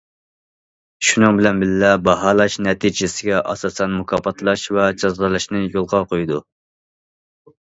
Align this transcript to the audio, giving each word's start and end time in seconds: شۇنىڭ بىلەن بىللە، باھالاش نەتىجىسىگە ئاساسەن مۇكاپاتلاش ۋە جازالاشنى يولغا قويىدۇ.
شۇنىڭ 1.09 1.35
بىلەن 1.39 1.59
بىللە، 1.63 1.91
باھالاش 2.07 2.55
نەتىجىسىگە 2.69 3.43
ئاساسەن 3.53 3.93
مۇكاپاتلاش 3.99 4.65
ۋە 4.79 4.89
جازالاشنى 5.03 5.63
يولغا 5.77 6.03
قويىدۇ. 6.15 6.43